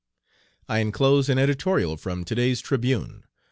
I 0.67 0.79
inclose 0.79 1.29
an 1.29 1.37
editorial 1.37 1.95
from 1.95 2.23
to 2.25 2.33
day's 2.33 2.59
Tribune. 2.59 3.23